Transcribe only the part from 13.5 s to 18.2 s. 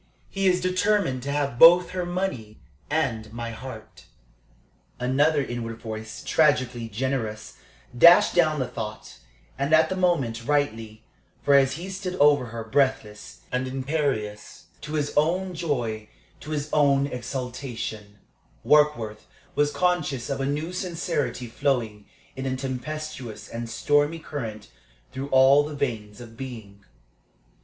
and imperious, to his own joy, to his own exaltation,